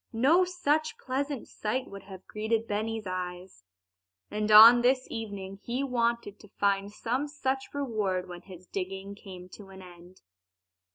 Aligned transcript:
No 0.11 0.43
such 0.45 0.97
pleasant 0.97 1.47
sight 1.47 1.87
would 1.87 2.01
have 2.01 2.25
greeted 2.25 2.67
Benny's 2.67 3.05
eyes. 3.05 3.63
And 4.31 4.49
on 4.49 4.81
this 4.81 5.05
evening 5.11 5.59
he 5.61 5.83
wanted 5.83 6.39
to 6.39 6.47
find 6.59 6.91
some 6.91 7.27
such 7.27 7.71
reward 7.71 8.27
when 8.27 8.41
his 8.41 8.65
digging 8.65 9.13
came 9.13 9.47
to 9.49 9.69
an 9.69 9.83
end. 9.83 10.23